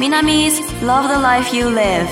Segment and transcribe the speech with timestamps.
[0.00, 2.08] Minamis Love the Life You Live.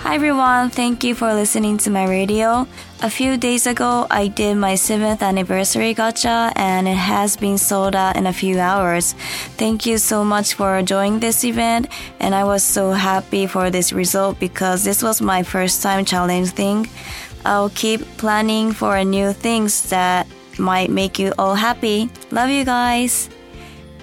[0.00, 2.66] Hi everyone, thank you for listening to my radio.
[3.00, 7.94] A few days ago, I did my 7th anniversary gacha and it has been sold
[7.94, 9.12] out in a few hours.
[9.56, 11.86] Thank you so much for joining this event
[12.18, 16.88] and I was so happy for this result because this was my first time challenging.
[17.44, 20.26] I'll keep planning for new things that
[20.58, 22.10] might make you all happy.
[22.32, 23.30] Love you guys!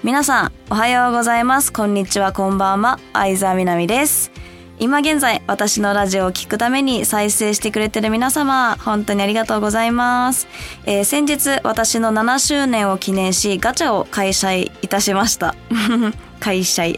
[0.02, 1.70] 皆さん、おはようございます。
[1.70, 2.98] こんにちは、こんばんは。
[3.12, 4.32] 相沢みなみです。
[4.78, 10.48] 今現在、私のラジオを聴くために再生してくれてる皆様、本当にありがとうございます。
[10.86, 15.54] えー、先日、私の7周年を記念し、ガチャを開催いたしました。
[16.40, 16.96] 開催。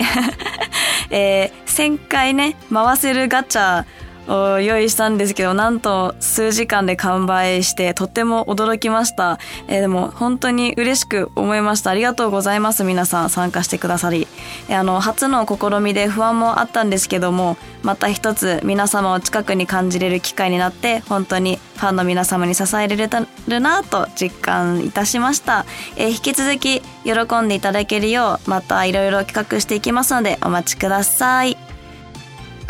[1.11, 3.84] えー、1000回ね、回せるガチャ
[4.26, 9.38] 用意したんですけど、なんと数時間で完売してとっても驚きました。
[9.69, 11.91] えー、でも本当に嬉しく思いました。
[11.91, 12.84] ありがとうございます。
[12.84, 14.28] 皆さん参加してくださり。
[14.69, 23.08] えー、あの、初の試みで不安もあったんですけども、また一つ皆様を近くに感じれる機会になって、本当にファンの皆様に支えられ
[23.48, 25.66] るなと実感いたしました。
[25.97, 31.56] えー、引き続き喜んでいただけるよう、またいろいろ企画していきますのでお待ちください。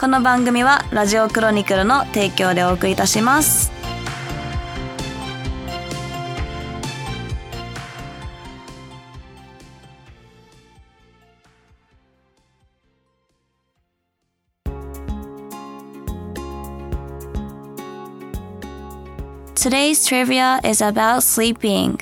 [0.02, 3.72] この番組はラジオクロニクルの提供でお送りいたします。
[19.56, 22.00] Today's trivia is about sleeping.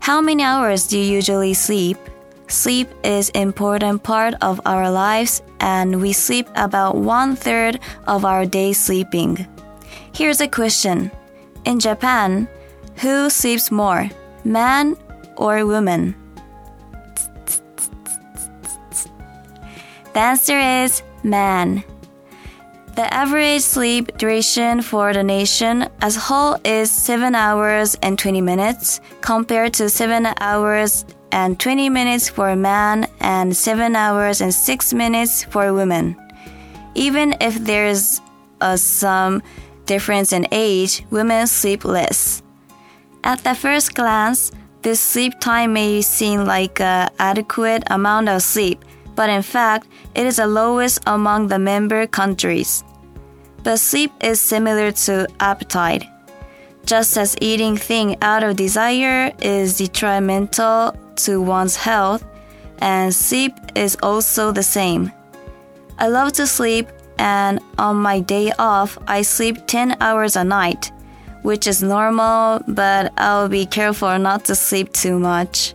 [0.00, 1.98] How many hours do you usually sleep?
[2.46, 8.45] Sleep is important part of our lives and we sleep about one third of our
[8.45, 9.47] day sleeping.
[10.13, 11.11] Here's a question.
[11.65, 12.47] In Japan,
[12.97, 14.09] who sleeps more,
[14.43, 14.97] man
[15.35, 16.15] or woman?
[20.13, 21.83] The answer is man.
[22.95, 28.41] The average sleep duration for the nation as a whole is 7 hours and 20
[28.41, 34.93] minutes compared to 7 hours and 20 minutes for men and 7 hours and 6
[34.93, 36.15] minutes for women.
[36.95, 38.21] Even if there's
[38.61, 39.41] uh, some
[39.85, 42.41] difference in age, women sleep less.
[43.23, 44.51] At the first glance,
[44.81, 48.83] this sleep time may seem like an adequate amount of sleep,
[49.15, 52.83] but in fact, it is the lowest among the member countries.
[53.63, 56.05] But sleep is similar to appetite.
[56.85, 62.23] Just as eating thing out of desire is detrimental to one's health,
[62.79, 65.11] and sleep is also the same.
[65.97, 66.87] I love to sleep,
[67.17, 70.91] and on my day off, I sleep 10 hours a night,
[71.41, 75.73] which is normal, but I'll be careful not to sleep too much.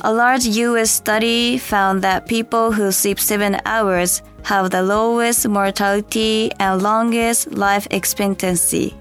[0.00, 6.50] A large US study found that people who sleep 7 hours have the lowest mortality
[6.58, 8.96] and longest life expectancy.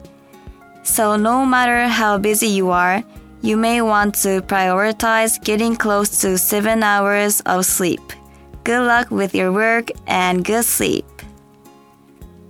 [0.84, 3.04] So, no matter how busy you are,
[3.42, 8.02] you may want to prioritize getting close to 7 hours of sleep.
[8.64, 11.06] Good luck with your work and good sleep.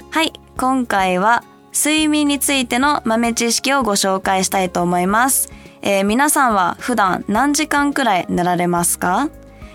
[0.10, 1.44] はい、今回は
[1.74, 5.50] 睡眠についての豆知識をご紹介したいと思います。
[5.82, 9.30] えー、皆さんは普段何時間くらい寝られますか、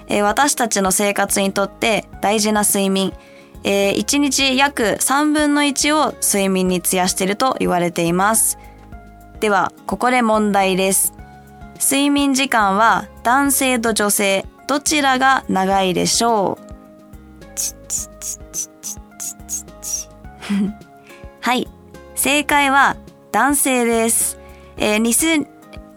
[0.08, 3.12] えー、私たちの生活にとって大事な睡眠、
[3.64, 8.58] えー、1日約3分の1を睡眠に費やしていると言われています。
[9.40, 11.12] では、ここで問題です。
[11.80, 16.66] 睡眠時間は男性と女性、どちらが長いでしょう？
[21.40, 21.68] はい。
[22.14, 22.96] 正解は
[23.30, 24.38] 男性です。
[24.78, 25.46] えー、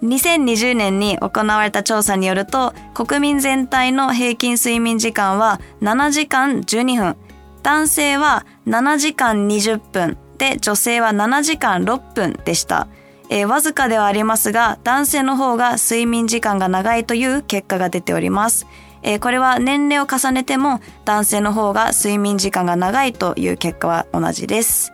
[0.02, 7.16] 2020年に行われた調査によると、国民全体の平均睡眠時間は7時間12分。
[7.64, 12.88] 男性は7時間20分で女性は7時間6分でした。
[13.30, 18.66] えー、わずかではありますが、男性の方が睡眠時間が長いという結果が出ております。
[19.02, 24.92] えー、これは年齢を重ねても男性の方が睡眠時間が長いという結果は同じです。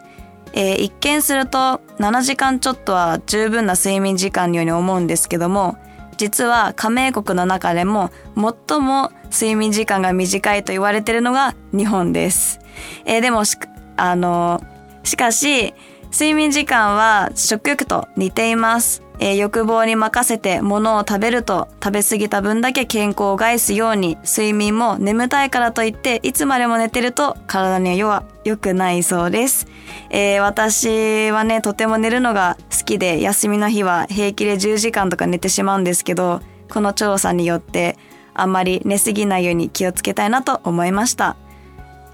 [0.54, 5.78] えー、一見すると7時間ちょっとは十分な睡眠時間のように思うんですけども、
[6.18, 12.60] 実は加盟国の中でも最も睡眠時間が短いと言われているのが日本です。
[13.06, 13.58] えー、でもし
[13.98, 14.62] あの、
[15.04, 15.74] しかし、
[16.12, 19.06] 睡眠時間は食欲と似ています。
[19.20, 29.68] えー、欲望に任せて物を食べると食べ過ぎた分だけ健康を害すように睡眠も眠たいからといっていつまでも寝てると体には良くないそうです。
[30.10, 37.98] えー、私はね、とても寝るのが好きで休みの日は平気で10時間とか寝てしまうんですけど、この調査によって
[38.34, 41.38] あんまり寝すぎないように気をつけたいなと思いました。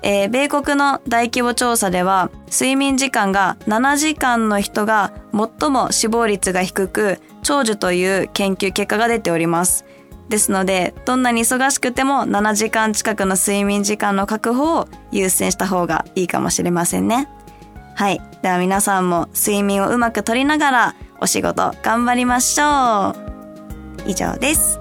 [0.04, 9.86] えー、米国の大規模調査では睡眠時間が7時間の人が最も死亡率が低く長寿という研究結果が出ております。
[10.30, 17.28] ですので、どんなに忙しくても7時間近くの睡眠時間の確保を優先した方がいいかもしれませんね。
[17.96, 18.22] はい。
[18.42, 23.10] では皆さんも睡眠をうまくとりながらお仕事頑張りましょ
[24.08, 24.10] う。
[24.10, 24.81] 以上です。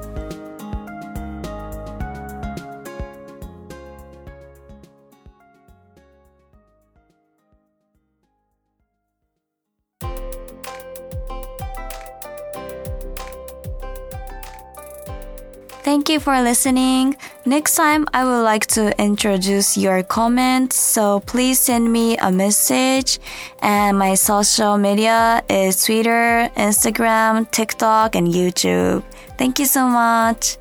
[15.90, 17.16] Thank you for listening.
[17.46, 23.20] Next time, I would like to introduce your comments, so please send me a message.
[23.62, 29.04] And my social media is Twitter, Instagram, TikTok, and YouTube.
[29.38, 30.58] Thank you so much.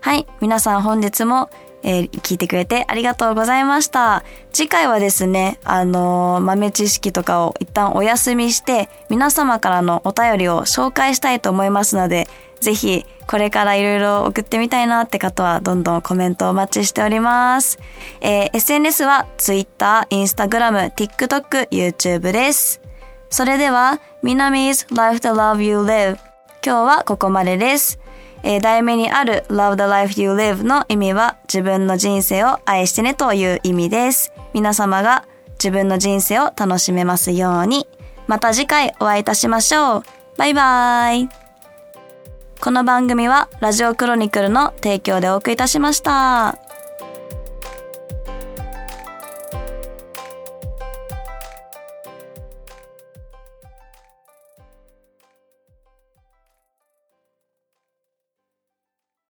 [0.00, 1.48] はい、皆さん本日も
[1.83, 4.23] えー、聞いてくれてありがとうございました。
[4.51, 12.27] 次回はですね、あのー、豆知識とかを一旦お休みして、皆様からのお便りを紹介したいと思いますので、
[12.59, 17.77] ぜひ、これからいろいろ送ってみたいなって方は、どんどんコメントお待ちしております。
[18.21, 22.81] えー、SNS は Twitter、Instagram、TikTok、YouTube です。
[23.29, 26.17] それでは、みなみ 's Life the Love You Live。
[26.65, 27.99] 今日はここまでです。
[28.43, 34.31] えー、題名にある Love the Life You Live の意味は自分の人生を愛してねという意味です。
[34.53, 37.87] 皆様が自分の人生を楽しめますように。
[38.27, 40.03] また次回お会いいたしましょう。
[40.37, 41.29] バイバイ。
[42.59, 46.66] この番組はラジオクロニクルの提供でお送りいたしました。